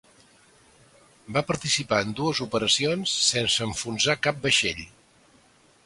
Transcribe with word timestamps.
Va 1.35 1.43
participar 1.51 1.99
en 2.05 2.15
dues 2.21 2.41
operacions 2.47 3.15
sense 3.29 3.65
enfonsar 3.71 4.21
cap 4.29 4.45
vaixell. 4.49 4.87